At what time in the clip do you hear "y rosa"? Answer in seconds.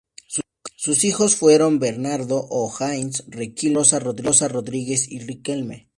3.81-4.47